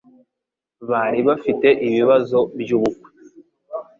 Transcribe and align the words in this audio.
Bari 0.89 1.19
bafite 1.27 1.67
ibibazo 1.87 2.37
byubukwe. 2.59 3.09